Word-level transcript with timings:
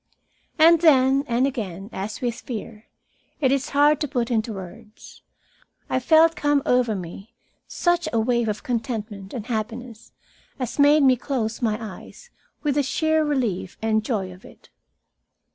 And 0.57 0.81
then 0.81 1.23
and 1.27 1.45
again, 1.45 1.87
as 1.93 2.21
with 2.21 2.33
fear, 2.33 2.87
it 3.39 3.51
is 3.51 3.69
hard 3.69 4.01
to 4.01 4.07
put 4.07 4.31
into 4.31 4.51
words 4.53 5.21
I 5.91 5.99
felt 5.99 6.35
come 6.35 6.63
over 6.65 6.95
me 6.95 7.35
such 7.67 8.09
a 8.11 8.19
wave 8.19 8.47
of 8.49 8.63
contentment 8.63 9.31
and 9.31 9.45
happiness 9.45 10.11
as 10.57 10.79
made 10.79 11.03
me 11.03 11.17
close 11.17 11.61
my 11.61 11.77
eyes 11.79 12.31
with 12.63 12.73
the 12.73 12.81
sheer 12.81 13.23
relief 13.23 13.77
and 13.79 14.03
joy 14.03 14.33
of 14.33 14.43
it. 14.43 14.69